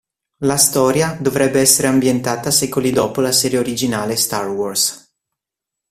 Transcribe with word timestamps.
La 0.39 0.57
storia 0.57 1.15
dovrebbe 1.21 1.59
essere 1.59 1.87
ambientata 1.87 2.49
secoli 2.49 2.89
dopo 2.89 3.21
la 3.21 3.31
serie 3.31 3.59
originale 3.59 4.15
"Star 4.15 4.49
Wars". 4.49 5.13